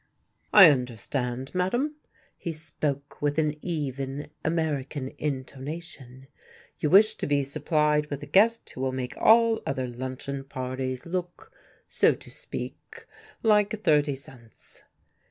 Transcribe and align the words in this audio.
"I 0.51 0.71
understand, 0.71 1.53
madam," 1.53 1.97
he 2.35 2.53
spoke 2.53 3.21
with 3.21 3.37
an 3.37 3.53
even 3.63 4.31
American 4.43 5.09
intonation, 5.19 6.25
"you 6.79 6.89
wish 6.89 7.13
to 7.13 7.27
be 7.27 7.43
supplied 7.43 8.07
with 8.07 8.23
a 8.23 8.25
guest 8.25 8.67
who 8.71 8.81
will 8.81 8.93
make 8.93 9.13
all 9.17 9.61
other 9.63 9.87
luncheon 9.87 10.43
parties 10.45 11.05
look, 11.05 11.51
so 11.87 12.15
to 12.15 12.31
speak, 12.31 13.05
like 13.43 13.83
thirty 13.83 14.15
cents." 14.15 14.81